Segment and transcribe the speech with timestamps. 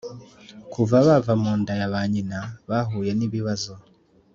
[0.71, 3.73] kuva bava mu nda ya ba nyina bahuye nibibazo